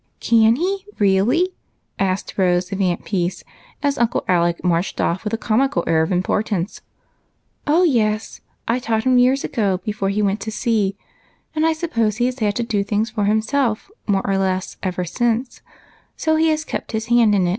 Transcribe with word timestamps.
"Can 0.29 0.55
he, 0.55 0.83
really?" 0.97 1.49
asked 2.11 2.33
Rose 2.35 2.71
of 2.71 2.81
Aunt 2.81 3.05
Peace, 3.05 3.43
as 3.83 3.99
Uncle 3.99 4.25
Alec 4.27 4.63
marched 4.63 4.99
off 4.99 5.23
with 5.23 5.31
a 5.31 5.37
comical 5.37 5.83
air 5.85 6.01
of 6.01 6.09
impor 6.09 6.43
tance." 6.43 6.81
Oh, 7.67 7.83
yes, 7.83 8.41
I 8.67 8.79
taught 8.79 9.03
him 9.03 9.19
years 9.19 9.43
ago, 9.43 9.77
before 9.85 10.09
he 10.09 10.23
went 10.23 10.39
to 10.39 10.51
sea; 10.51 10.97
and 11.53 11.67
I 11.67 11.73
suppose 11.73 12.17
he 12.17 12.25
has 12.25 12.39
had 12.39 12.55
to 12.55 12.63
do 12.63 12.83
things 12.83 13.11
for 13.11 13.25
himself, 13.25 13.91
more 14.07 14.25
or 14.25 14.39
less, 14.39 14.75
ever 14.81 15.05
since; 15.05 15.61
so 16.17 16.35
he 16.35 16.47
has 16.49 16.65
kept 16.65 16.93
his 16.93 17.05
hand 17.05 17.35
in." 17.35 17.47